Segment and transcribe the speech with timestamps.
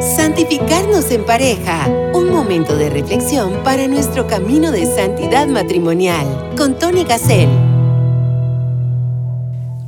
[0.00, 1.86] Santificarnos en pareja.
[2.14, 6.54] Un momento de reflexión para nuestro camino de santidad matrimonial.
[6.56, 7.48] Con Tony Gassel.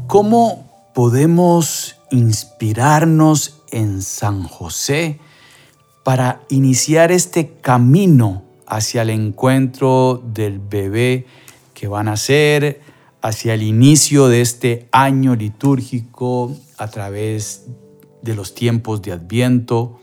[0.07, 5.21] ¿Cómo podemos inspirarnos en San José
[6.03, 11.27] para iniciar este camino hacia el encuentro del bebé
[11.75, 12.81] que van a ser,
[13.23, 17.67] hacia el inicio de este año litúrgico a través
[18.23, 20.01] de los tiempos de Adviento,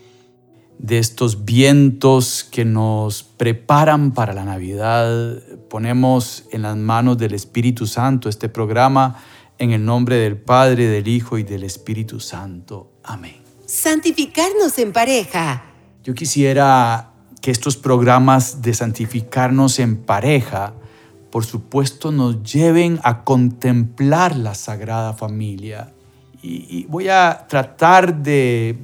[0.79, 5.41] de estos vientos que nos preparan para la Navidad.
[5.69, 9.17] Ponemos en las manos del Espíritu Santo este programa
[9.57, 12.91] en el nombre del Padre, del Hijo y del Espíritu Santo.
[13.03, 13.37] Amén.
[13.65, 15.65] Santificarnos en pareja.
[16.03, 20.73] Yo quisiera que estos programas de santificarnos en pareja,
[21.31, 25.93] por supuesto, nos lleven a contemplar la Sagrada Familia.
[26.41, 28.77] Y, voy a tratar de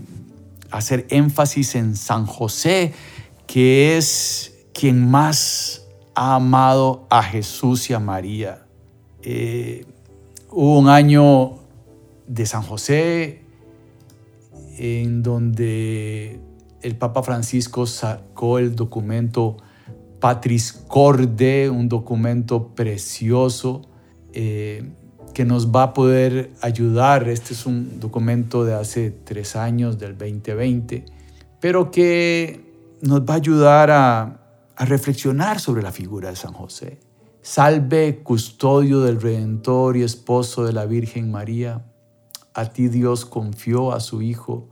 [0.71, 2.93] hacer énfasis en San José,
[3.45, 8.65] que es quien más ha amado a Jesús y a María.
[9.21, 9.85] Eh,
[10.49, 11.59] hubo un año
[12.27, 13.43] de San José
[14.77, 16.39] en donde
[16.81, 19.57] el Papa Francisco sacó el documento
[20.19, 23.81] Patris Corde, un documento precioso
[24.33, 24.83] eh,
[25.33, 27.27] que nos va a poder ayudar.
[27.27, 31.05] Este es un documento de hace tres años, del 2020,
[31.59, 32.63] pero que
[33.01, 34.39] nos va a ayudar a,
[34.75, 36.99] reflexionar sobre la figura de San José.
[37.41, 41.85] Salve, custodio del Redentor y esposo de la Virgen María.
[42.53, 44.69] A ti Dios confió a su Hijo.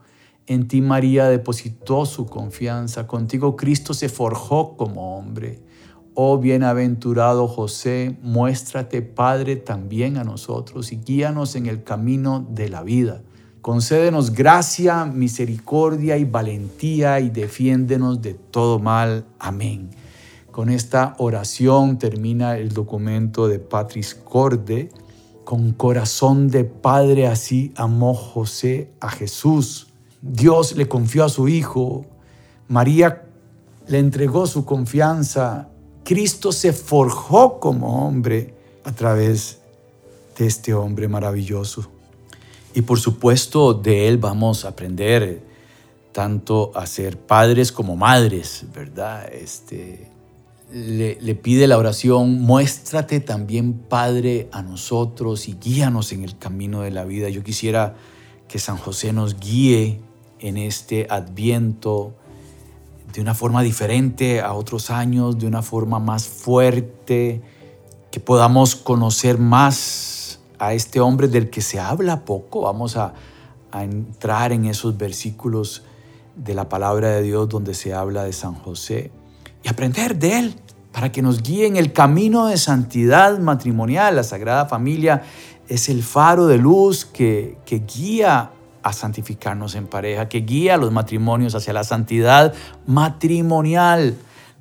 [0.48, 3.08] En ti María depositó su confianza.
[3.08, 5.60] Contigo Cristo se forjó como hombre.
[6.14, 12.84] Oh bienaventurado José, muéstrate Padre también a nosotros y guíanos en el camino de la
[12.84, 13.22] vida.
[13.62, 19.24] Concédenos gracia, misericordia y valentía y defiéndenos de todo mal.
[19.40, 19.92] Amén.
[20.52, 24.90] Con esta oración termina el documento de Patris Corde.
[25.46, 29.88] Con corazón de padre así amó José a Jesús.
[30.22, 32.06] Dios le confió a su Hijo.
[32.68, 33.24] María
[33.88, 35.71] le entregó su confianza
[36.04, 38.54] Cristo se forjó como hombre
[38.84, 39.60] a través
[40.38, 41.90] de este hombre maravilloso.
[42.74, 45.44] Y por supuesto de él vamos a aprender
[46.12, 49.32] tanto a ser padres como madres, ¿verdad?
[49.32, 50.08] Este,
[50.72, 56.82] le, le, pide la oración, muéstrate también Padre a nosotros y guíanos en el camino
[56.82, 57.30] de la vida.
[57.30, 57.96] Yo quisiera
[58.48, 60.02] que San José nos guíe
[60.40, 62.14] en este adviento
[63.14, 67.42] de una forma diferente a otros años, de una forma más fuerte,
[68.12, 72.62] que podamos conocer más a este hombre del que se habla poco.
[72.62, 73.14] Vamos a,
[73.74, 75.84] entrar en esos versículos
[76.36, 79.12] de la palabra de Dios donde se habla de San José
[79.64, 80.56] y aprender de él
[80.92, 84.18] para que nos guíe en el camino de santidad matrimonial.
[84.18, 85.24] La Sagrada Familia
[85.70, 88.52] es el faro de luz que, que guía
[88.84, 92.54] a santificarnos en pareja, que guía los matrimonios hacia la santidad
[92.86, 94.16] matrimonial,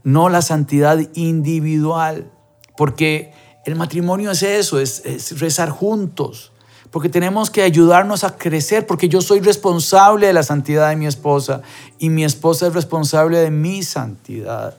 [0.04, 2.30] no la santidad individual.
[2.76, 3.32] Porque
[3.64, 6.52] el matrimonio es eso, es, rezar juntos.
[6.90, 11.06] Porque tenemos que ayudarnos a crecer, porque yo soy responsable de la santidad de mi
[11.06, 11.62] esposa
[11.98, 14.76] y mi esposa es responsable de mi santidad.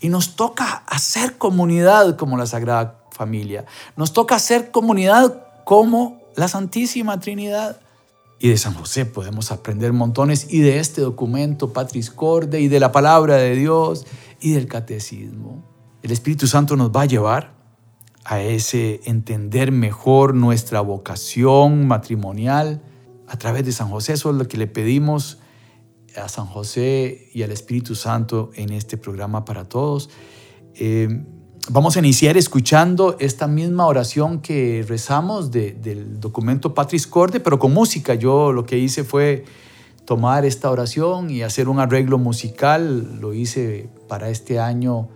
[0.00, 3.64] Y nos toca hacer comunidad como la Sagrada Familia.
[3.96, 7.80] Nos toca hacer comunidad como la Santísima Trinidad.
[8.40, 12.78] Y de San José podemos aprender montones y de este documento Patris Corde y de
[12.78, 14.06] la palabra de Dios
[14.40, 15.64] y del catecismo.
[16.02, 17.54] El Espíritu Santo nos va a llevar
[18.24, 22.82] a ese entender mejor nuestra vocación matrimonial
[23.26, 24.12] a través de San José.
[24.12, 25.38] Eso es lo que le pedimos
[26.16, 30.10] a San José y al Espíritu Santo en este programa para todos.
[30.74, 31.24] Eh,
[31.70, 37.74] Vamos a iniciar escuchando esta misma oración que rezamos del documento Patris Corde, pero con
[37.74, 38.14] música.
[38.14, 39.44] Yo lo que hice fue
[40.06, 43.20] tomar esta oración y hacer un arreglo musical.
[43.20, 45.10] Lo hice para este año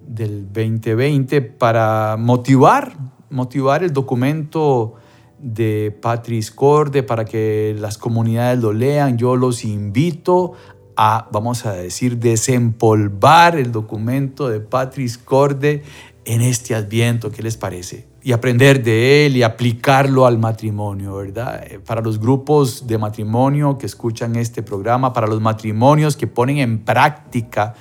[0.00, 2.96] del 2020 para motivar,
[3.28, 4.94] motivar el documento
[5.38, 9.18] de Patris Corde para que las comunidades lo lean.
[9.18, 10.54] Yo los invito
[11.00, 15.84] a, vamos a decir, desempolvar el documento de Patris Corde
[16.24, 17.30] en este adviento.
[17.30, 18.08] ¿Qué les parece?
[18.20, 21.62] Y aprender de él y aplicarlo al matrimonio, ¿verdad?
[21.64, 26.58] Eh, para los grupos de matrimonio que escuchan este programa, para los matrimonios que ponen
[26.58, 27.74] en práctica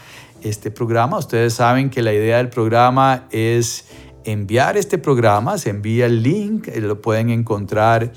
[0.44, 3.86] este programa, ustedes saben que la idea del programa es
[4.26, 8.12] enviar este programa, se envía el link, eh, lo pueden encontrar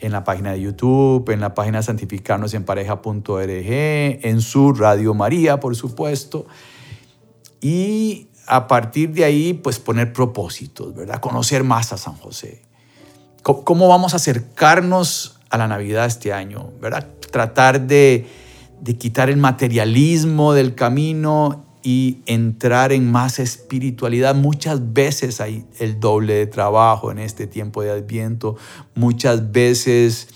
[0.00, 6.46] en la página de YouTube, en la página santificarnosenpareja.org, en su Radio María, por supuesto.
[7.60, 11.20] Y a partir de ahí, pues poner propósitos, ¿verdad?
[11.20, 12.62] Conocer más a San José.
[13.42, 17.08] ¿Cómo vamos a acercarnos a la Navidad este año, ¿verdad?
[17.30, 18.26] Tratar de,
[18.80, 24.34] de quitar el materialismo del camino y entrar en más espiritualidad.
[24.34, 28.56] Muchas veces hay el doble de trabajo en este tiempo de Adviento.
[28.94, 30.28] Muchas veces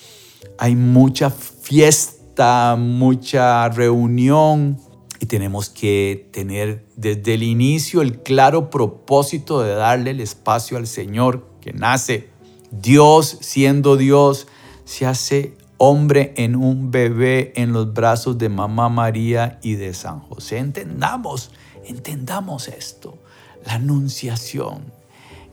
[0.58, 4.78] hay mucha fiesta, mucha reunión
[5.20, 10.86] y tenemos que tener desde el inicio el claro propósito de darle el espacio al
[10.86, 12.28] Señor que nace.
[12.70, 14.46] Dios siendo Dios
[14.84, 20.20] se hace hombre en un bebé en los brazos de mamá María y de San
[20.20, 20.58] José.
[20.58, 21.50] Entendamos,
[21.84, 23.18] entendamos esto,
[23.66, 24.84] la anunciación.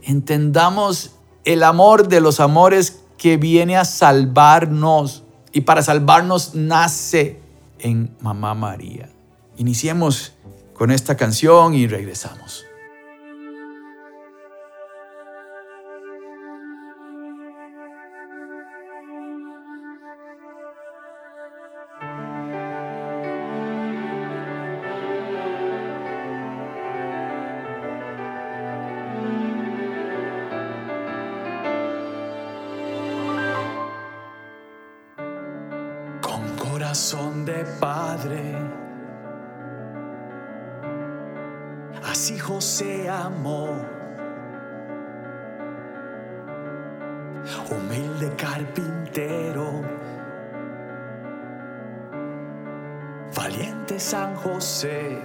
[0.03, 1.15] Entendamos
[1.45, 7.39] el amor de los amores que viene a salvarnos y para salvarnos nace
[7.79, 9.09] en mamá María.
[9.57, 10.33] Iniciemos
[10.75, 12.68] con esta canción y regresamos.
[36.99, 38.57] Corazón de padre.
[42.03, 43.69] Así José amó.
[47.71, 49.81] Humilde carpintero.
[53.33, 55.21] Valiente San José.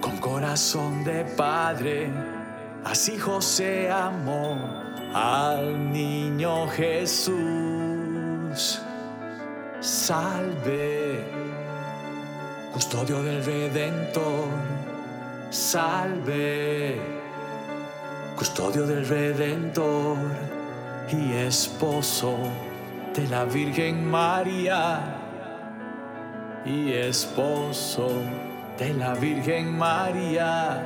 [0.00, 2.10] Con corazón de padre.
[2.82, 4.56] Así José amó
[5.14, 6.66] al niño
[9.80, 11.24] Salve,
[12.72, 14.48] custodio del Redentor,
[15.50, 17.00] salve,
[18.36, 20.18] custodio del Redentor
[21.10, 22.36] y esposo
[23.14, 25.00] de la Virgen María,
[26.64, 28.10] y esposo
[28.78, 30.82] de la Virgen María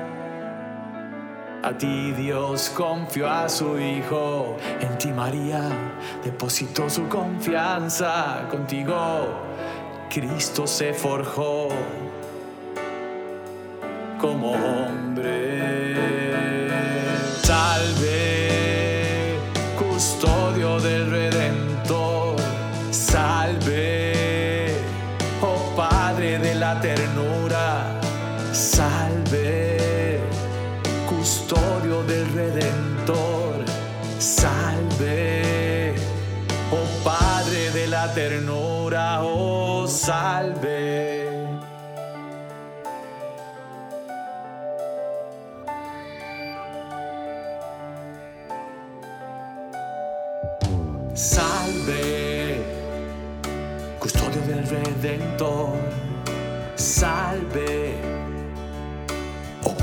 [1.62, 5.62] a ti Dios confió a su Hijo, en ti María
[6.24, 8.96] depositó su confianza, contigo
[10.10, 11.68] Cristo se forjó
[14.20, 15.05] como hombre.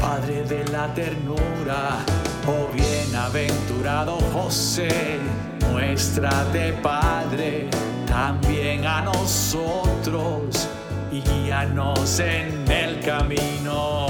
[0.03, 1.97] Padre de la ternura,
[2.45, 4.89] oh bienaventurado José,
[5.71, 7.69] muéstrate Padre
[8.05, 10.67] también a nosotros
[11.09, 14.07] y guíanos en el camino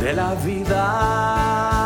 [0.00, 1.77] de la vida.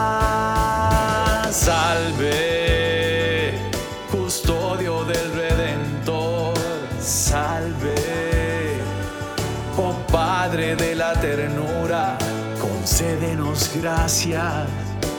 [13.83, 14.65] Gracia,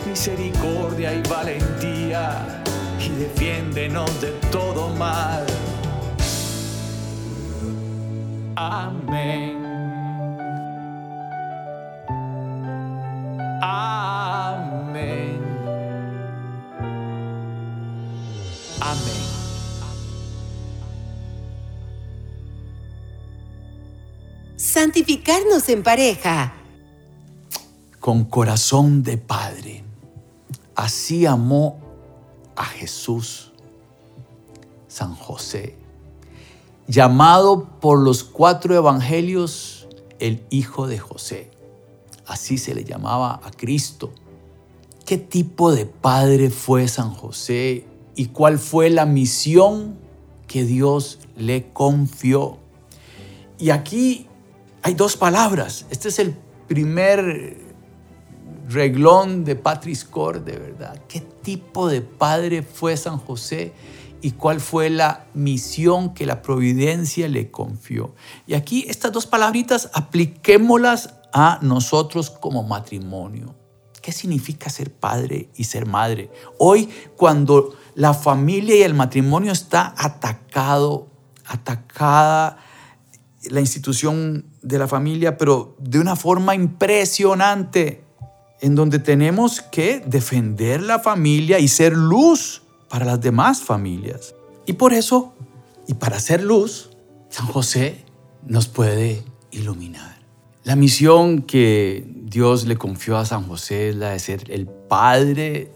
[0.08, 2.64] misericordia y valentía,
[2.98, 5.46] y defiéndenos de todo mal.
[8.56, 9.62] Amén.
[13.62, 15.42] Amén.
[18.80, 19.24] Amén.
[24.56, 26.63] Santificarnos en pareja
[28.04, 29.82] con corazón de padre.
[30.76, 31.80] Así amó
[32.54, 33.54] a Jesús,
[34.90, 35.78] San José,
[36.86, 39.88] llamado por los cuatro evangelios
[40.20, 41.50] el Hijo de José.
[42.28, 44.12] Así se le llamaba a Cristo.
[45.06, 49.96] ¿Qué tipo de padre fue San José y cuál fue la misión
[50.48, 52.58] que Dios le confió?
[53.58, 54.28] Y aquí
[54.82, 55.86] hay dos palabras.
[55.90, 56.36] Este es el
[56.68, 57.63] primer
[58.68, 60.08] reglón de Patris
[60.46, 61.02] de verdad.
[61.08, 63.74] ¿Qué tipo de padre fue San José?
[64.24, 68.16] y cuál fue la misión que la providencia le confió.
[68.48, 73.54] Y aquí estas dos palabritas apliquémoslas a nosotros como matrimonio.
[74.02, 76.32] ¿Qué significa ser padre y ser madre?
[76.58, 81.10] Hoy cuando la familia y el matrimonio está atacado,
[81.46, 82.58] atacada
[83.50, 88.03] la institución de la familia, pero de una forma impresionante,
[88.64, 94.36] en donde tenemos que defender la familia y ser luz para las demás familias.
[94.66, 95.34] Y por eso,
[95.86, 96.90] y para hacer luz,
[97.30, 98.06] San José
[98.48, 100.18] nos puede iluminar.
[100.64, 105.70] La misión que Dios le confió a San José es la de ser el padre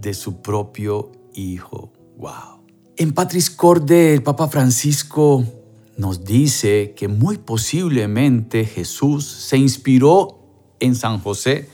[0.00, 1.92] de su propio hijo.
[2.18, 2.62] ¡Wow!
[2.96, 5.44] En Patris Corde, el Papa Francisco
[5.96, 10.38] nos dice que muy posiblemente Jesús se inspiró
[10.78, 11.68] en San José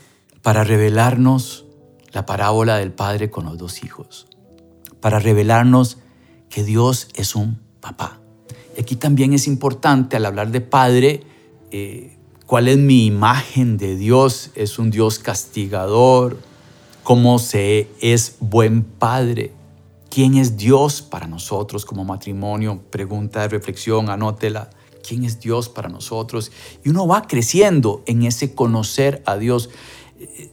[0.45, 1.65] para revelarnos
[2.13, 4.27] la parábola del padre con los dos hijos
[5.05, 5.99] para revelarnos
[6.49, 8.19] que Dios es un papá.
[8.75, 11.21] Y aquí también es importante al hablar de padre,
[11.69, 14.49] eh, cuál es mi imagen de Dios.
[14.55, 16.39] Es un Dios castigador,
[17.03, 19.53] cómo se es buen padre.
[20.09, 22.81] ¿Quién es Dios para nosotros como matrimonio?
[22.89, 24.71] Pregunta de reflexión, anótela.
[25.07, 26.51] ¿Quién es Dios para nosotros?
[26.83, 29.69] Y uno va creciendo en ese conocer a Dios.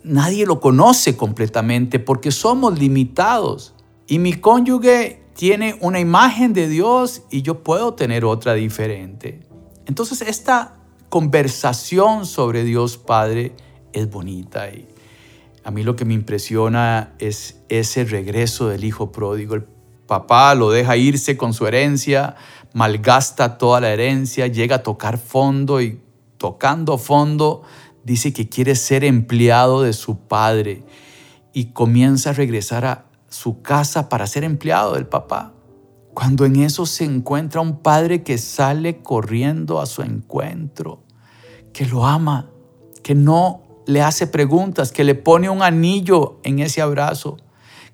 [0.04, 3.74] Nadie lo conoce completamente porque somos limitados.
[4.06, 9.40] Y mi cónyuge tiene una imagen de Dios y yo puedo tener otra diferente.
[9.86, 10.74] Entonces esta
[11.08, 13.54] conversación sobre Dios Padre
[13.92, 14.88] es bonita y
[15.64, 19.54] a mí lo que me impresiona es ese regreso del hijo pródigo.
[19.54, 19.66] El
[20.06, 22.34] papá lo deja irse con su herencia,
[22.72, 26.00] malgasta toda la herencia, llega a tocar fondo y
[26.36, 27.62] tocando fondo
[28.04, 30.85] dice que quiere ser empleado de su padre
[31.52, 35.54] y comienza a regresar a, su casa para ser empleado del papá.
[36.14, 41.02] Cuando en eso se encuentra un padre que sale corriendo a su encuentro,
[41.73, 42.50] que lo ama,
[43.02, 47.38] que no le hace preguntas, que le pone un anillo en ese abrazo,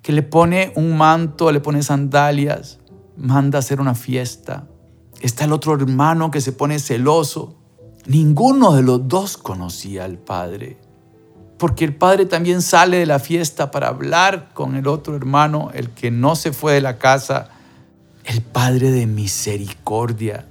[0.01, 2.79] que le pone un manto, le pone sandalias,
[3.15, 4.67] manda a hacer una fiesta.
[5.21, 7.58] Está el otro hermano que se pone celoso.
[8.05, 10.77] Ninguno de los dos conocía al padre
[11.59, 15.89] porque el padre también sale de la fiesta para hablar con el otro hermano, el
[15.89, 17.49] que no se fue de la casa,
[18.23, 20.47] el padre de misericordia.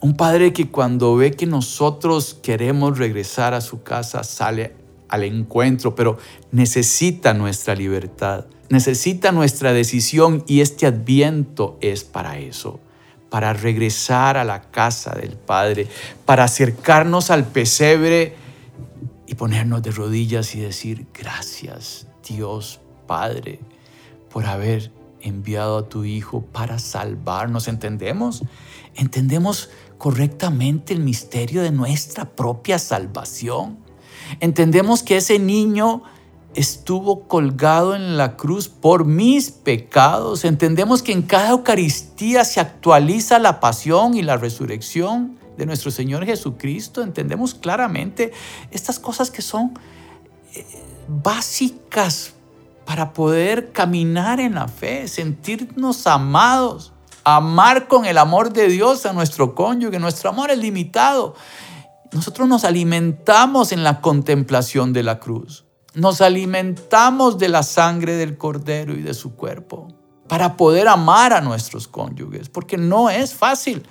[0.00, 4.76] Un padre que cuando ve que nosotros queremos regresar a su casa sale
[5.08, 6.18] al encuentro, pero
[6.52, 12.78] necesita nuestra libertad, necesita nuestra decisión y este adviento es para eso,
[13.34, 15.88] para regresar a la casa del Padre,
[16.24, 18.36] para acercarnos al pesebre
[19.26, 23.58] y ponernos de rodillas y decir, gracias Dios Padre
[24.30, 27.66] por haber enviado a tu Hijo para salvarnos.
[27.66, 28.44] ¿Entendemos?
[28.94, 33.78] ¿Entendemos correctamente el misterio de nuestra propia salvación?
[34.38, 36.04] ¿Entendemos que ese niño
[36.54, 40.44] estuvo colgado en la cruz por mis pecados?
[40.44, 45.38] ¿Entendemos que en cada Eucaristía se actualiza la pasión y la resurrección?
[45.56, 48.32] de nuestro Señor Jesucristo, entendemos claramente
[48.70, 49.78] estas cosas que son
[50.54, 50.66] eh,
[51.08, 52.34] básicas
[52.84, 56.92] para poder caminar en la fe, sentirnos amados,
[57.24, 59.98] amar con el amor de Dios a nuestro cónyuge.
[59.98, 61.34] Nuestro amor es limitado.
[62.12, 65.64] Nosotros nos alimentamos en la contemplación de la cruz.
[65.94, 69.86] Nos alimentamos de la sangre del Cordero y de su cuerpo
[70.26, 73.86] para poder amar a nuestros cónyuges, porque no es fácil.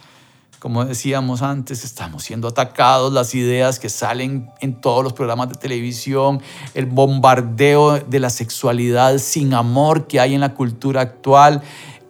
[0.59, 5.55] Como decíamos antes, estamos siendo atacados, las ideas que salen en todos los programas de
[5.55, 6.41] televisión,
[6.73, 11.61] el bombardeo de la sexualidad sin amor que hay en la cultura actual,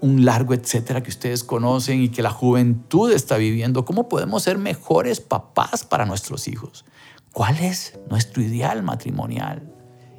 [0.01, 3.85] un largo etcétera que ustedes conocen y que la juventud está viviendo.
[3.85, 6.83] ¿Cómo podemos ser mejores papás para nuestros hijos?
[7.31, 9.72] ¿Cuál es nuestro ideal matrimonial?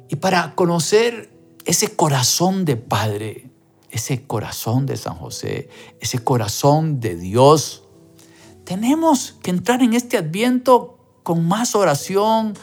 [0.07, 1.31] Y para conocer
[1.65, 3.49] ese corazón de padre,
[3.89, 5.69] ese corazón de San José,
[5.99, 7.83] ese corazón de Dios,
[8.65, 12.53] tenemos que entrar en este adviento con más oración,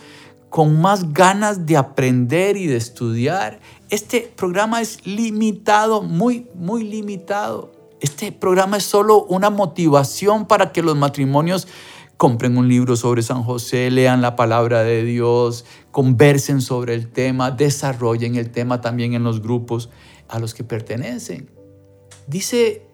[0.51, 3.61] con más ganas de aprender y de estudiar.
[3.89, 7.73] Este programa es limitado, muy, muy limitado.
[8.01, 11.69] Este programa es solo una motivación para que los matrimonios
[12.23, 17.51] compren un libro sobre San José, lean la palabra de Dios, conversen sobre el tema,
[17.51, 19.91] desarrollen el tema también en los grupos
[20.29, 21.51] a los que pertenecen.
[22.29, 22.87] Dice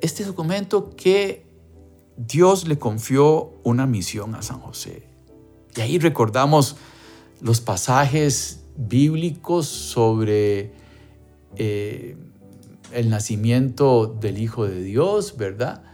[0.00, 1.46] este documento que
[2.16, 5.08] Dios le confió una misión a San José.
[5.76, 6.74] Y ahí recordamos
[7.40, 10.72] los pasajes bíblicos sobre
[11.54, 12.16] eh,
[12.92, 15.84] el nacimiento del Hijo de Dios, ¿verdad?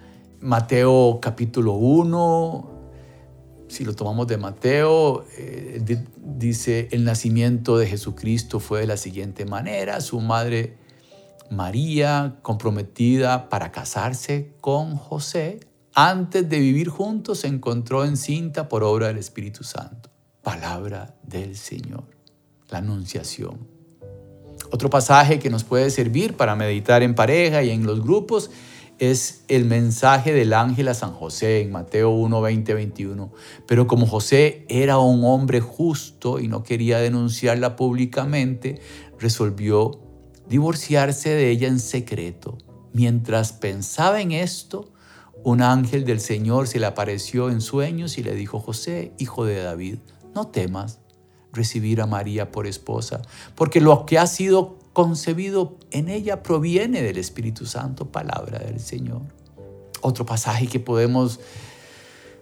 [0.40, 2.67] Mateo capítulo 1,
[3.68, 5.80] si lo tomamos de Mateo, eh,
[6.16, 10.76] dice, el nacimiento de Jesucristo fue de la siguiente manera, su madre
[11.50, 15.60] María, comprometida para casarse con José,
[15.94, 20.10] antes de vivir juntos se encontró encinta por obra del Espíritu Santo.
[20.42, 22.04] Palabra del Señor,
[22.70, 23.66] la anunciación.
[24.70, 28.50] Otro pasaje que nos puede servir para meditar en pareja y en los grupos
[28.98, 33.32] es el mensaje del ángel a San José en Mateo 1, 20, 21.
[33.66, 38.80] Pero como José era un hombre justo y no quería denunciarla públicamente,
[39.18, 40.00] resolvió
[40.48, 42.58] divorciarse de ella en secreto.
[42.92, 44.92] Mientras pensaba en esto,
[45.44, 49.62] un ángel del Señor se le apareció en sueños y le dijo, José, hijo de
[49.62, 49.98] David,
[50.34, 51.00] no temas
[51.52, 53.22] recibir a María por esposa,
[53.54, 59.22] porque lo que ha sido concebido en ella proviene del Espíritu Santo, palabra del Señor.
[60.00, 61.38] Otro pasaje que podemos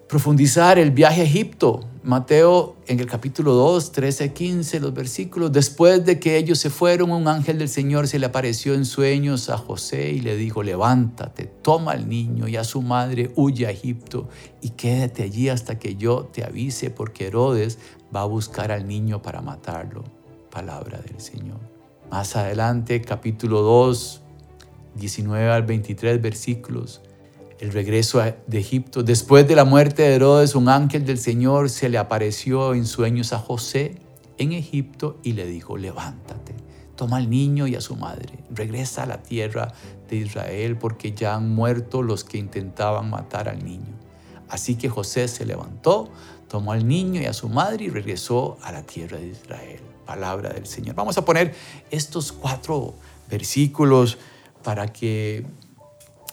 [0.08, 1.80] profundizar, el viaje a Egipto.
[2.02, 5.52] Mateo en el capítulo 2, 13, 15, los versículos.
[5.52, 9.50] Después de que ellos se fueron, un ángel del Señor se le apareció en sueños
[9.50, 13.70] a José y le dijo, levántate, toma al niño y a su madre, huye a
[13.70, 14.30] Egipto
[14.62, 17.78] y quédate allí hasta que yo te avise, porque Herodes
[18.14, 20.04] va a buscar al niño para matarlo.
[20.50, 21.75] Palabra del Señor.
[22.10, 24.22] Más adelante, capítulo 2,
[24.94, 27.02] 19 al 23 versículos
[27.58, 29.02] el regreso de Egipto.
[29.02, 33.32] Después de la muerte de Herodes, un ángel del Señor se le apareció en sueños
[33.32, 33.96] a José
[34.38, 36.54] en Egipto y le dijo, levántate,
[36.96, 39.72] toma al niño y a su madre, regresa a la tierra
[40.08, 43.94] de Israel porque ya han muerto los que intentaban matar al niño.
[44.48, 46.10] Así que José se levantó,
[46.48, 49.95] tomó al niño y a su madre y regresó a la tierra de Israel.
[50.06, 50.94] Palabra del Señor.
[50.94, 51.54] Vamos a poner
[51.90, 52.94] estos cuatro
[53.28, 54.16] versículos
[54.62, 55.44] para que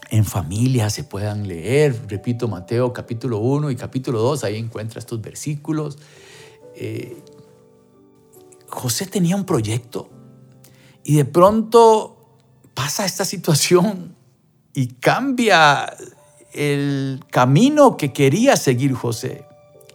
[0.09, 1.99] en familia se puedan leer.
[2.07, 5.97] Repito, Mateo capítulo 1 y capítulo 2, ahí encuentra estos versículos.
[6.75, 7.21] Eh,
[8.67, 10.09] José tenía un proyecto
[11.03, 12.15] y de pronto
[12.73, 14.15] pasa esta situación
[14.73, 15.93] y cambia
[16.53, 19.45] el camino que quería seguir José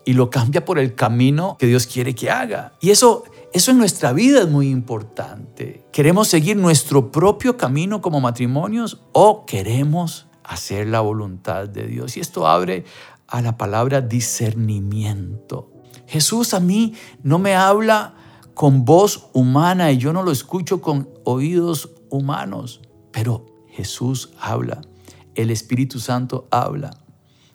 [0.05, 2.73] y lo cambia por el camino que Dios quiere que haga.
[2.81, 5.87] Y eso eso en nuestra vida es muy importante.
[5.93, 12.17] ¿Queremos seguir nuestro propio camino como matrimonios o queremos hacer la voluntad de Dios?
[12.17, 12.85] Y esto abre
[13.27, 15.71] a la palabra discernimiento.
[16.07, 18.15] Jesús a mí no me habla
[18.55, 22.81] con voz humana y yo no lo escucho con oídos humanos,
[23.13, 24.81] pero Jesús habla,
[25.35, 26.91] el Espíritu Santo habla,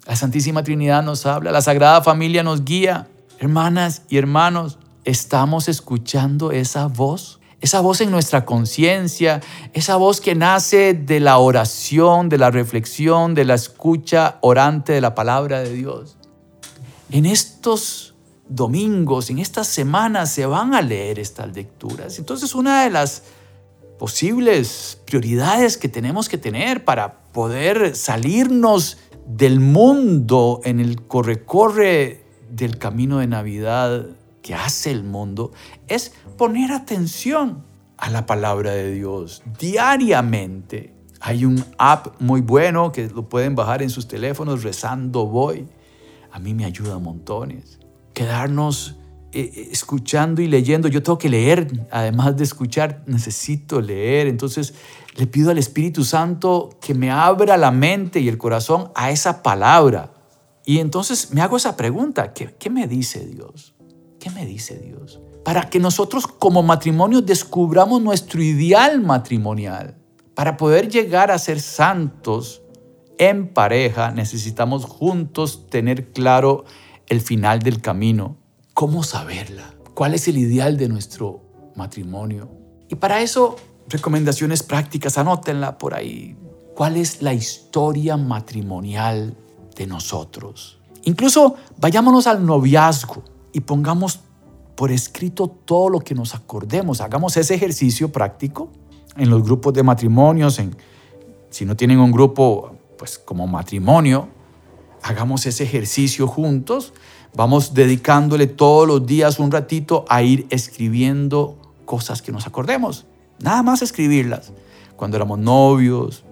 [0.07, 3.07] la Santísima Trinidad nos habla, la Sagrada Familia nos guía.
[3.39, 7.39] Hermanas y hermanos, ¿Estamos escuchando esa voz?
[7.59, 9.41] Esa voz en nuestra conciencia,
[9.73, 15.01] esa voz que nace de la oración, de la reflexión, de la escucha orante de
[15.01, 16.17] la palabra de Dios.
[17.09, 18.15] En estos
[18.49, 22.19] domingos, en estas semanas se van a leer estas lecturas.
[22.19, 23.23] Entonces una de las
[23.97, 32.77] posibles prioridades que tenemos que tener para poder salirnos del mundo en el corre-corre del
[32.77, 34.05] camino de Navidad
[34.43, 35.51] que hace el mundo
[35.87, 37.63] es poner atención
[37.97, 40.93] a la palabra de Dios diariamente.
[41.21, 45.65] Hay un app muy bueno que lo pueden bajar en sus teléfonos, rezando voy.
[46.31, 47.79] A mí me ayuda montones.
[48.13, 48.97] Quedarnos
[49.31, 50.89] eh, eh, escuchando y leyendo.
[50.89, 54.27] Yo tengo que leer, además de escuchar, necesito leer.
[54.27, 54.73] Entonces
[55.15, 59.41] le pido al Espíritu Santo que me abra la mente y el corazón a esa
[59.41, 60.11] palabra.
[60.65, 63.73] Y entonces me hago esa pregunta, ¿qué, qué me dice Dios?
[64.23, 65.19] ¿Qué me dice Dios?
[65.43, 69.97] Para que nosotros como matrimonio descubramos nuestro ideal matrimonial.
[70.33, 72.61] Para poder llegar a ser santos
[73.17, 76.63] en pareja necesitamos juntos tener claro
[77.07, 78.37] el final del camino.
[78.73, 79.73] ¿Cómo saberla?
[79.93, 81.41] ¿Cuál es el ideal de nuestro
[81.75, 82.49] matrimonio?
[82.87, 83.57] Y para eso,
[83.89, 86.37] recomendaciones prácticas, anótenla por ahí.
[86.75, 89.35] ¿Cuál es la historia matrimonial
[89.75, 90.79] de nosotros?
[91.03, 94.19] Incluso vayámonos al noviazgo y pongamos
[94.75, 96.99] por escrito todo lo que nos acordemos.
[96.99, 98.69] Hagamos ese ejercicio práctico
[99.15, 100.75] en los grupos de matrimonios, en,
[101.51, 104.27] si no tienen un grupo, pues como matrimonio,
[105.03, 106.93] hagamos ese ejercicio juntos.
[107.35, 113.05] Vamos dedicándole todos los días un ratito a ir escribiendo cosas que nos acordemos.
[113.39, 114.51] Nada más escribirlas.
[114.95, 116.23] Cuando éramos novios,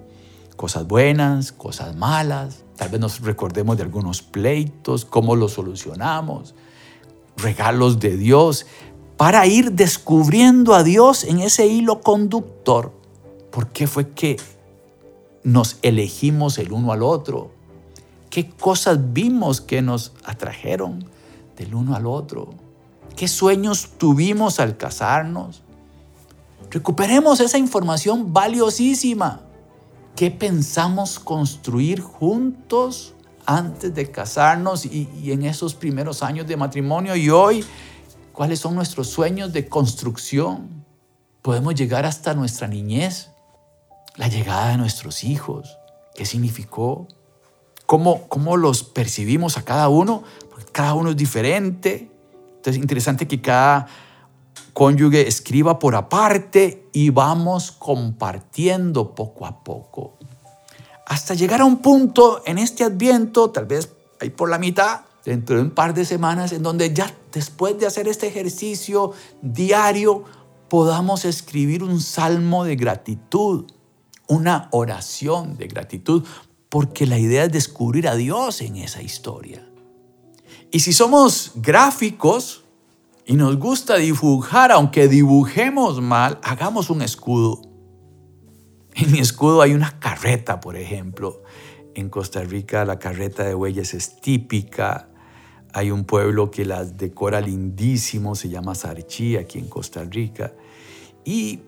[0.55, 2.63] cosas buenas, cosas malas.
[2.75, 6.55] Tal vez nos recordemos de algunos pleitos, cómo los solucionamos
[7.41, 8.65] regalos de Dios,
[9.17, 12.91] para ir descubriendo a Dios en ese hilo conductor.
[13.51, 14.37] ¿Por qué fue que
[15.43, 17.51] nos elegimos el uno al otro?
[18.29, 21.05] ¿Qué cosas vimos que nos atrajeron
[21.57, 22.49] del uno al otro?
[23.15, 25.61] ¿Qué sueños tuvimos al casarnos?
[26.69, 29.41] Recuperemos esa información valiosísima.
[30.15, 33.13] ¿Qué pensamos construir juntos
[33.57, 37.15] antes de casarnos y, y, en esos primeros años de matrimonio?
[37.15, 37.65] Y hoy,
[38.33, 40.85] ¿cuáles son nuestros sueños de construcción?
[41.41, 43.31] Podemos llegar hasta nuestra niñez,
[44.15, 45.77] la llegada de nuestros hijos.
[46.13, 47.07] ¿Qué significó?
[47.85, 50.23] ¿Cómo, cómo los percibimos a cada uno?
[50.49, 52.11] Porque cada uno es diferente.
[52.57, 53.87] Entonces es interesante que cada
[54.73, 60.13] cónyuge escriba por aparte y vamos compartiendo poco a poco.
[61.05, 65.55] Hasta llegar a un punto en este adviento, tal vez ahí por la mitad, dentro
[65.55, 69.11] de un par de semanas, en donde ya después de hacer este ejercicio
[69.41, 70.23] diario,
[70.69, 73.65] podamos escribir un salmo de gratitud,
[74.27, 76.23] una oración de gratitud,
[76.69, 79.67] porque la idea es descubrir a Dios en esa historia.
[80.71, 82.63] Y si somos gráficos
[83.25, 87.61] y nos gusta dibujar, aunque dibujemos mal, hagamos un escudo.
[88.95, 91.43] En mi escudo hay una carreta, por ejemplo.
[91.95, 95.09] En Costa Rica la carreta de bueyes es típica.
[95.73, 100.53] Hay un pueblo que las decora lindísimo, se llama Sarchí, aquí en Costa Rica.
[101.23, 101.61] Y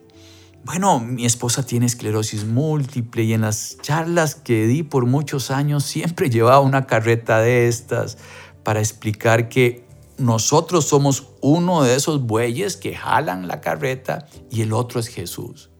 [0.65, 5.83] bueno, mi esposa tiene esclerosis múltiple y en las charlas que di por muchos años
[5.83, 8.17] siempre llevaba una carreta de estas
[8.63, 9.85] para explicar que
[10.17, 15.72] nosotros somos uno de esos bueyes que jalan la carreta y el otro es Jesús.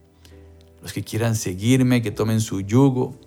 [0.84, 3.18] Los que quieran seguirme, que tomen su yugo,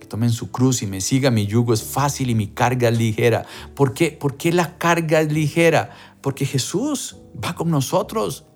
[0.00, 2.96] que tomen su cruz y me sigan, mi yugo es fácil y mi carga es
[2.96, 3.44] ligera.
[3.74, 4.12] ¿Por qué?
[4.12, 5.90] ¿Por qué la carga es ligera?
[6.22, 8.46] Porque Jesús va con nosotros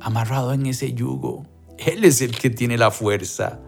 [0.00, 1.44] amarrado en ese yugo.
[1.76, 3.60] Él es el que tiene la fuerza.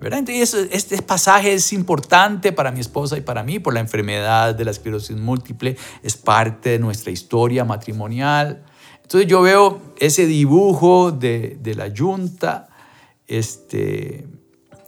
[0.00, 4.64] Entonces, este pasaje es importante para mi esposa y para mí por la enfermedad de
[4.64, 8.64] la esclerosis múltiple, es parte de nuestra historia matrimonial.
[9.02, 12.67] Entonces yo veo ese dibujo de, de la yunta
[13.28, 14.26] este,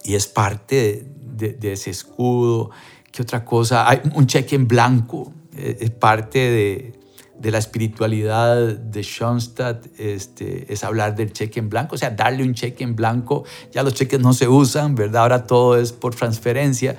[0.03, 2.70] y es parte de, ese escudo.
[3.12, 3.88] ¿Qué otra cosa?
[3.88, 7.00] Hay un cheque en blanco, es parte de,
[7.40, 12.42] de la espiritualidad de Schoenstatt este, es hablar del cheque en blanco, o sea, darle
[12.42, 13.44] un cheque en blanco.
[13.72, 15.22] Ya los cheques no se usan, ¿verdad?
[15.22, 16.96] Ahora todo es por transferencia,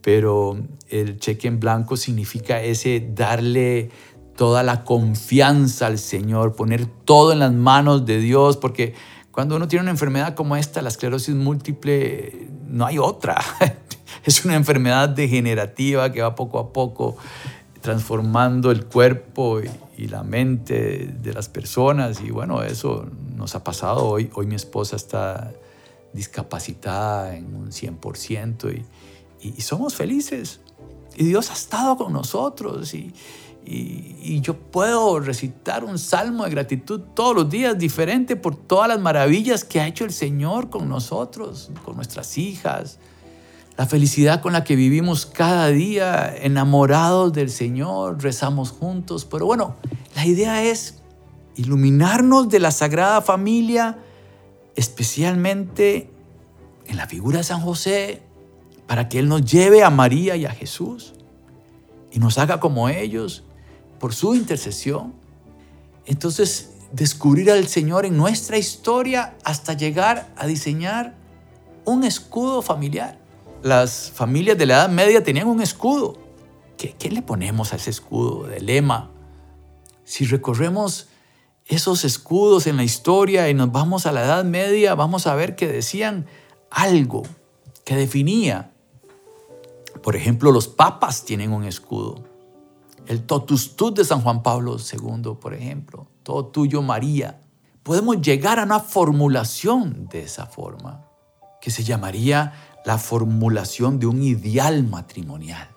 [0.00, 3.90] pero el cheque en blanco significa ese darle
[4.34, 8.94] toda la confianza al Señor, poner todo en las manos de Dios, porque
[9.32, 13.40] cuando uno tiene una enfermedad como esta, la esclerosis múltiple, no hay otra.
[14.24, 17.16] Es una enfermedad degenerativa que va poco a poco
[17.80, 22.20] transformando el cuerpo y, la mente de las personas.
[22.20, 24.30] Y bueno, eso nos ha pasado hoy.
[24.34, 25.52] Hoy mi esposa está
[26.12, 28.84] discapacitada en un 100%
[29.40, 30.60] y, y, somos felices.
[31.16, 33.14] Y Dios ha estado con nosotros y,
[33.64, 38.98] y, yo puedo recitar un salmo de gratitud todos los días diferente por todas las
[38.98, 42.98] maravillas que ha hecho el Señor con nosotros, con nuestras hijas,
[43.76, 49.24] la felicidad con la que vivimos cada día, enamorados del Señor, rezamos juntos.
[49.24, 49.76] Pero bueno,
[50.16, 51.02] la idea es
[51.54, 53.98] iluminarnos de la Sagrada Familia,
[54.74, 56.10] especialmente
[56.86, 58.22] en la figura de San José,
[58.88, 61.14] para que Él nos lleve a María y a Jesús
[62.10, 63.44] y nos haga como ellos
[64.02, 65.14] por su intercesión.
[66.04, 71.14] Entonces, descubrir al Señor en nuestra historia hasta llegar a diseñar
[71.86, 73.22] un escudo familiar
[73.62, 76.18] las familias de la Edad Media tenían un escudo.
[76.76, 79.10] ¿Qué, le ponemos a ese escudo de lema?
[80.04, 81.08] Si recorremos
[81.66, 85.54] esos escudos en la historia y nos vamos a la Edad Media, vamos a ver
[85.54, 86.26] que decían
[86.70, 87.22] algo
[87.84, 88.72] que definía.
[90.02, 92.31] Por ejemplo, los papas tienen un escudo.
[93.12, 96.06] El totus tus de San Juan Pablo II, por ejemplo.
[96.22, 97.42] Todo tuyo, María.
[97.82, 101.04] Podemos llegar a una formulación de esa forma,
[101.60, 102.54] que se llamaría
[102.86, 105.68] la formulación de un ideal matrimonial.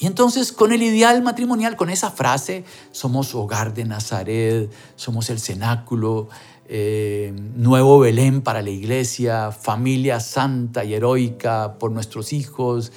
[0.00, 5.38] Y entonces con el ideal matrimonial, con esa frase, somos hogar de Nazaret, somos el
[5.38, 6.30] cenáculo,
[6.66, 12.90] eh, nuevo Belén para la iglesia, familia santa y heroica por nuestros hijos,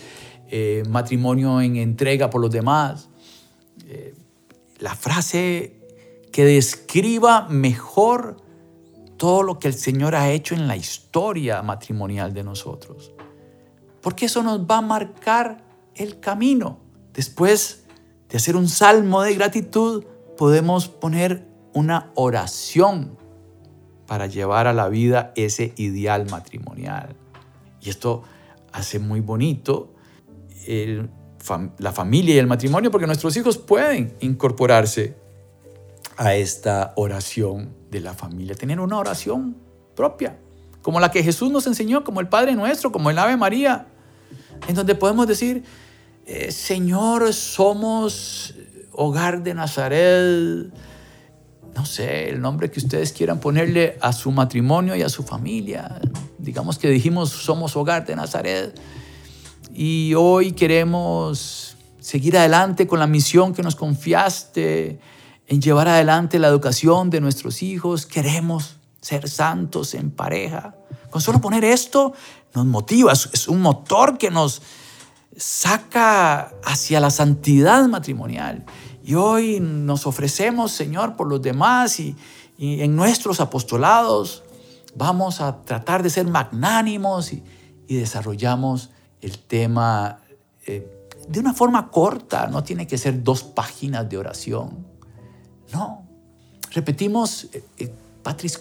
[0.50, 3.10] eh, matrimonio en entrega por los demás.
[4.80, 5.80] La frase
[6.32, 8.38] que describa mejor
[9.18, 13.14] todo lo que el Señor ha hecho en la historia matrimonial de nosotros
[14.04, 15.64] porque eso nos va a marcar
[15.96, 16.78] el camino.
[17.14, 17.86] Después
[18.30, 20.04] de hacer un salmo de gratitud,
[20.38, 23.18] podemos poner una oración
[24.06, 27.16] para llevar a la vida ese ideal matrimonial.
[27.82, 28.24] Y esto
[28.74, 29.94] hace muy bonito
[30.68, 31.10] el,
[31.78, 35.16] la familia y el matrimonio porque nuestros hijos pueden incorporarse
[36.18, 39.58] a esta oración de la familia, tener una oración
[39.96, 40.38] propia,
[40.82, 43.88] como la que Jesús nos enseñó, como el Padre nuestro, como el Ave María,
[44.68, 45.64] en donde podemos decir,
[46.26, 48.56] eh, Señor, somos
[48.92, 50.72] hogar de Nazaret,
[51.76, 56.00] no sé, el nombre que ustedes quieran ponerle a su matrimonio y a su familia.
[56.38, 58.80] Digamos que dijimos, somos hogar de Nazaret.
[59.74, 65.00] Y hoy queremos seguir adelante con la misión que nos confiaste
[65.48, 68.06] en llevar adelante la educación de nuestros hijos.
[68.06, 70.76] Queremos ser santos en pareja.
[71.10, 72.14] Con solo poner esto
[72.54, 74.62] nos motiva, es un motor que nos
[75.36, 78.66] saca hacia la santidad matrimonial.
[79.04, 82.16] Y hoy nos ofrecemos, Señor, por los demás y,
[82.60, 84.44] en nuestros apostolados
[84.96, 87.44] vamos a tratar de ser magnánimos y,
[87.88, 88.90] desarrollamos
[89.24, 90.20] el tema
[90.66, 94.86] eh, de una forma corta, no tiene que ser dos páginas de oración.
[95.72, 96.06] No,
[96.72, 97.94] repetimos, eh,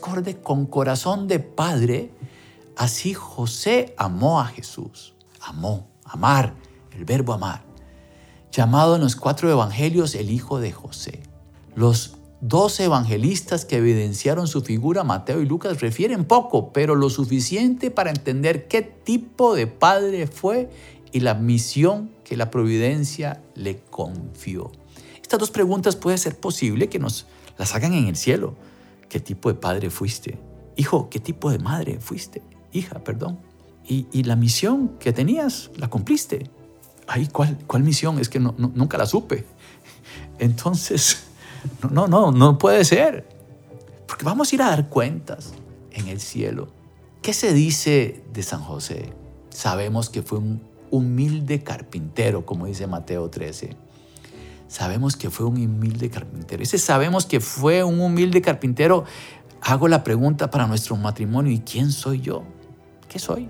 [0.00, 2.10] Corde, con corazón de padre,
[2.76, 5.14] así José amó a Jesús.
[5.40, 6.54] Amó, amar,
[6.92, 7.72] el verbo amar
[8.52, 11.22] llamado en los cuatro evangelios el hijo de José.
[11.74, 17.92] Los dos evangelistas que evidenciaron su figura, Mateo y Lucas, refieren poco, pero lo suficiente
[17.92, 20.68] para entender qué tipo de padre fue
[21.12, 24.72] y la misión que la providencia le confió.
[25.22, 27.26] Estas dos preguntas puede ser posible que nos
[27.58, 28.56] las hagan en el cielo.
[29.08, 30.36] ¿Qué tipo de padre fuiste?
[30.76, 32.42] Hijo, ¿qué tipo de madre fuiste?
[32.72, 33.38] Hija, perdón.
[33.86, 36.50] Y, y la misión que tenías, la cumpliste.
[37.30, 38.18] ¿cuál, cuál misión?
[38.18, 39.44] Es que nunca la supe.
[40.38, 41.24] Entonces,
[41.90, 43.28] no, no, no puede ser.
[44.06, 45.54] Porque vamos a ir a dar cuentas
[45.90, 46.68] en el cielo.
[47.22, 49.12] ¿Qué se dice de San José?
[49.50, 53.76] Sabemos que fue un humilde carpintero, como dice Mateo 13.
[54.68, 56.62] Sabemos que fue un humilde carpintero.
[56.62, 59.04] Ese sabemos que fue un humilde carpintero.
[59.60, 62.42] Hago la pregunta para nuestro matrimonio, ¿y quién soy yo?
[63.08, 63.48] ¿Qué soy?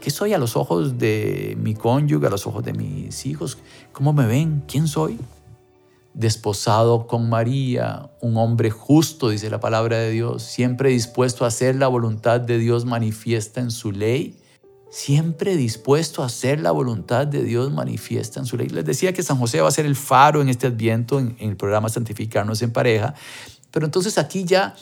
[0.00, 3.58] ¿Qué soy a los ojos de mi cónyuge, a los ojos de mis hijos?
[3.92, 4.62] ¿Cómo me ven?
[4.66, 5.18] ¿Quién soy?
[6.16, 11.74] Desposado con María, un hombre justo, dice la palabra de Dios, siempre dispuesto a hacer
[11.76, 14.40] la voluntad de Dios manifiesta en su ley.
[14.88, 18.70] Siempre dispuesto a hacer la voluntad de Dios manifiesta en su ley.
[18.70, 21.50] Les decía que San José va a ser el faro en este adviento, en, en
[21.50, 23.12] el programa Santificarnos en pareja.
[23.70, 24.74] Pero entonces aquí ya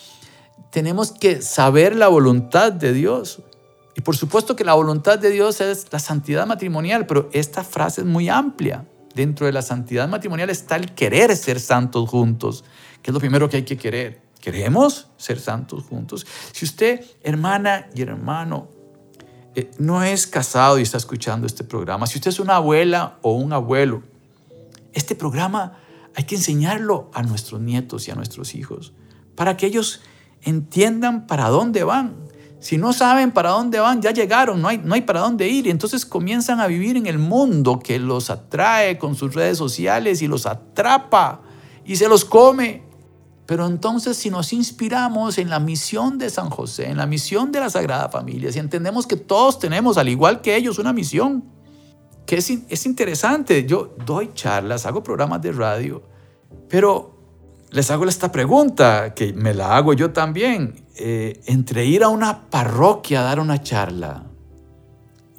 [0.71, 3.43] tenemos que saber la voluntad de Dios.
[3.97, 8.03] Y por supuesto que la voluntad de Dios es la santidad matrimonial, pero esta frase
[8.03, 8.87] es muy amplia.
[9.15, 12.65] Dentro de la santidad matrimonial está el querer ser santos juntos,
[13.03, 14.23] que es lo primero que hay que querer.
[14.41, 16.27] ¿Queremos ser santos juntos?
[16.53, 18.69] Si usted, hermana y hermano,
[19.55, 23.33] eh, no es casado y está escuchando este programa, si usted es una abuela o
[23.33, 24.03] un abuelo,
[24.93, 25.79] este programa
[26.15, 28.93] hay que enseñarlo a nuestros nietos y a nuestros hijos
[29.35, 30.01] para que ellos
[30.43, 32.17] entiendan para dónde van,
[32.65, 35.67] si no saben para dónde van, ya llegaron, no hay, no hay para dónde ir.
[35.67, 40.23] Y entonces comienzan a vivir en el mundo que los atrae con sus redes sociales
[40.23, 41.43] y los atrapa
[41.85, 42.83] y se los come.
[43.45, 47.61] Pero entonces si nos inspiramos en la misión de San José, en la misión de
[47.61, 51.45] la Sagrada Familia, si entendemos que todos tenemos, al igual que ellos, una misión,
[52.25, 53.67] que es, es interesante.
[53.67, 56.03] Yo doy charlas, hago programas de radio,
[56.71, 57.15] pero
[57.73, 60.84] les hago esta pregunta, que me la hago yo también.
[60.97, 64.27] Eh, entre ir a una parroquia a dar una charla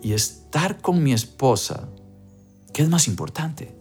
[0.01, 1.87] y estar con mi esposa,
[2.73, 3.73] ¿qué es más importante?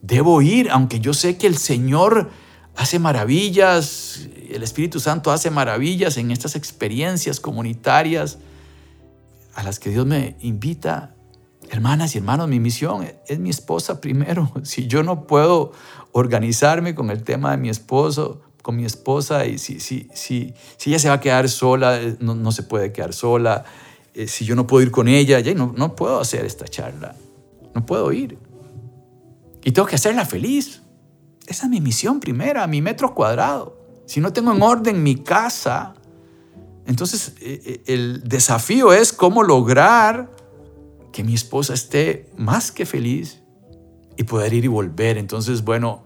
[0.00, 2.30] Debo ir, aunque yo sé que el Señor
[2.74, 8.38] hace maravillas, el Espíritu Santo hace maravillas en estas experiencias comunitarias
[9.54, 11.14] a las que Dios me invita.
[11.68, 14.50] Hermanas y hermanos, mi misión es mi esposa primero.
[14.64, 15.72] Si yo no puedo
[16.12, 20.90] organizarme con el tema de mi esposo, con mi esposa y si, si, si, si
[20.90, 23.64] ella se va a quedar sola, eh, no, no se puede quedar sola.
[24.14, 27.14] Eh, si yo no puedo ir con ella, ya no, no puedo hacer esta charla.
[27.74, 28.38] No puedo ir.
[29.62, 30.82] Y tengo que hacerla feliz.
[31.46, 33.78] Esa es mi misión primera, mi metro cuadrado.
[34.06, 35.94] Si no tengo en orden mi casa,
[36.86, 40.34] entonces eh, el desafío es cómo lograr
[41.12, 43.42] que mi esposa esté más que feliz
[44.16, 45.18] y poder ir y volver.
[45.18, 46.04] Entonces, bueno,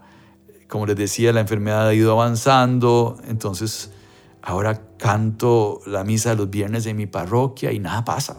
[0.67, 3.91] como les decía, la enfermedad ha ido avanzando, entonces
[4.41, 8.37] ahora canto la misa de los viernes de mi parroquia y nada pasa.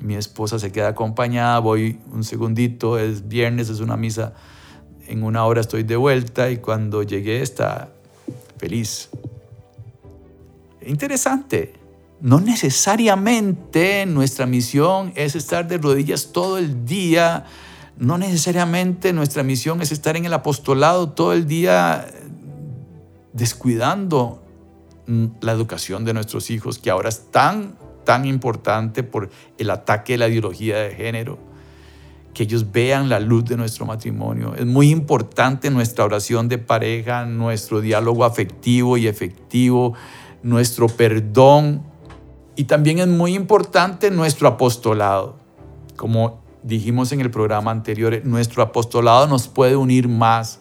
[0.00, 4.34] Mi esposa se queda acompañada, voy un segundito, es viernes, es una misa,
[5.06, 7.90] en una hora estoy de vuelta y cuando llegué está
[8.58, 9.10] feliz.
[10.82, 11.74] Interesante.
[12.20, 17.44] No necesariamente nuestra misión es estar de rodillas todo el día.
[17.96, 22.06] No necesariamente nuestra misión es estar en el apostolado todo el día
[23.32, 24.42] descuidando
[25.06, 30.14] mm, la educación de nuestros hijos, que ahora es tan, tan importante por el ataque
[30.14, 31.38] de la ideología de género
[32.34, 34.54] que ellos vean la luz de nuestro matrimonio.
[34.56, 39.94] Es muy importante nuestra oración de pareja, nuestro diálogo afectivo y efectivo,
[40.42, 41.82] nuestro perdón.
[42.56, 45.36] Y también es muy importante nuestro apostolado.
[45.96, 50.60] Como dijimos en el programa anterior, nuestro apostolado nos puede unir más.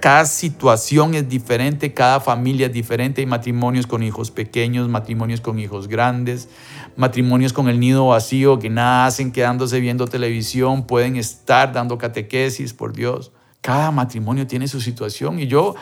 [0.00, 3.22] Cada situación es diferente, cada familia es diferente.
[3.22, 6.50] Hay matrimonios con hijos pequeños, matrimonios con hijos grandes,
[6.96, 12.92] matrimonios con el nido vacío que nacen quedándose viendo televisión, pueden estar dando catequesis, por
[12.92, 13.32] Dios.
[13.62, 15.74] Cada matrimonio tiene su situación y yo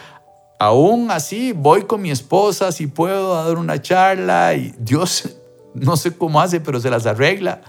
[0.60, 5.36] aún así voy con mi esposa si puedo dar una charla y Dios
[5.74, 7.62] no sé cómo hace, pero se las arregla.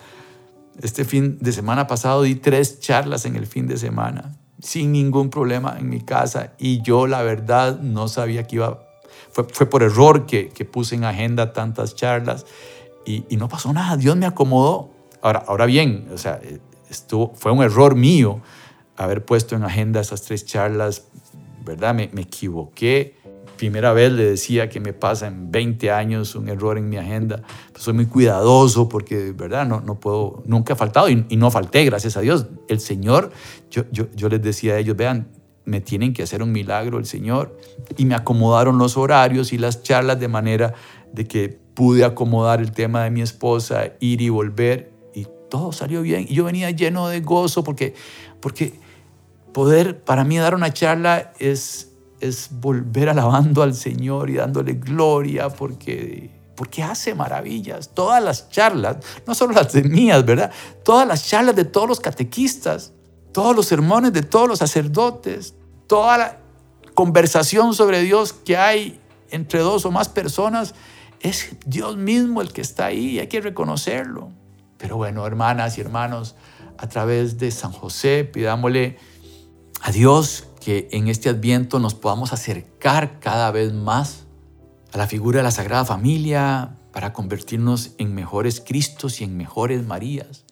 [0.81, 5.29] Este fin de semana pasado di tres charlas en el fin de semana sin ningún
[5.29, 8.83] problema en mi casa y yo la verdad no sabía que iba,
[9.31, 12.45] fue, fue por error que, que, puse en agenda tantas charlas
[13.05, 14.89] y, y, no pasó nada, Dios me acomodó.
[15.21, 16.41] Ahora, ahora bien, o sea,
[16.89, 18.41] esto fue un error mío
[18.97, 21.03] haber puesto en agenda esas tres charlas,
[21.63, 21.93] ¿verdad?
[21.93, 23.15] Me, me equivoqué
[23.57, 27.41] primera vez le decía que me pasa en 20 años un error en mi agenda.
[27.71, 29.67] Pues soy muy cuidadoso porque, ¿verdad?
[29.67, 32.47] No, no puedo, nunca he faltado y, no falté, gracias a Dios.
[32.69, 33.31] El Señor,
[33.69, 35.27] yo, yo, yo les decía a ellos, vean,
[35.65, 37.57] me tienen que hacer un milagro el Señor.
[37.97, 40.73] Y me acomodaron los horarios y las charlas de manera
[41.11, 46.01] de que pude acomodar el tema de mi esposa, ir y volver y todo salió
[46.01, 46.25] bien.
[46.29, 47.93] Y yo venía lleno de gozo porque,
[48.39, 48.79] porque
[49.53, 55.49] poder, para mí dar una charla es es volver alabando al Señor y dándole gloria
[55.49, 57.89] porque, porque hace maravillas.
[57.93, 60.51] Todas las charlas, no solo las de mías, ¿verdad?
[60.83, 62.93] Todas las charlas de todos los catequistas,
[63.31, 65.55] todos los sermones de todos los sacerdotes,
[65.87, 66.37] toda la
[66.93, 68.99] conversación sobre Dios que hay
[69.29, 70.73] entre dos o más personas,
[71.19, 74.31] es Dios mismo el que está ahí y hay que reconocerlo.
[74.77, 76.35] Pero bueno, hermanas y hermanos,
[76.77, 78.97] a través de San José, pidámosle
[79.81, 84.25] a Dios que en este adviento nos podamos acercar cada vez más
[84.91, 89.85] a la figura de la Sagrada Familia para convertirnos en mejores Cristos y en mejores
[89.85, 90.43] Marías,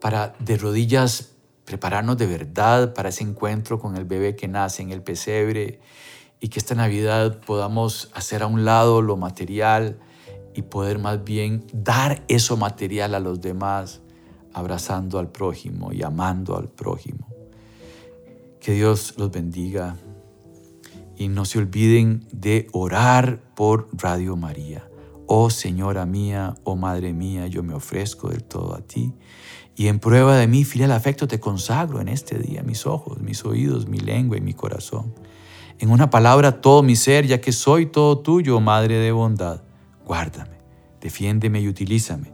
[0.00, 4.90] para de rodillas prepararnos de verdad para ese encuentro con el bebé que nace en
[4.90, 5.78] el pesebre
[6.40, 10.00] y que esta Navidad podamos hacer a un lado lo material
[10.56, 14.00] y poder más bien dar eso material a los demás,
[14.52, 17.35] abrazando al prójimo y amando al prójimo.
[18.66, 19.96] Que Dios los bendiga
[21.16, 24.90] y no se olviden de orar por Radio María.
[25.28, 29.14] Oh Señora mía, oh Madre mía, yo me ofrezco del todo a ti
[29.76, 33.44] y en prueba de mi filial afecto te consagro en este día mis ojos, mis
[33.44, 35.14] oídos, mi lengua y mi corazón.
[35.78, 39.62] En una palabra todo mi ser, ya que soy todo tuyo, Madre de bondad.
[40.04, 40.58] Guárdame,
[41.00, 42.32] defiéndeme y utilízame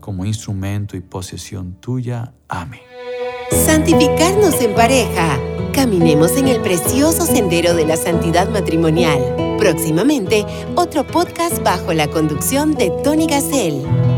[0.00, 2.32] como instrumento y posesión tuya.
[2.48, 2.80] Amén.
[3.54, 5.38] Santificarnos en pareja.
[5.72, 9.56] Caminemos en el precioso sendero de la santidad matrimonial.
[9.58, 14.13] Próximamente, otro podcast bajo la conducción de Tony Gassel.